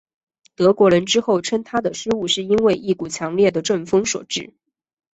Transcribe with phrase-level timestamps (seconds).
[0.55, 4.51] 德国人之后称他的失误是因为一股强烈的阵风所致。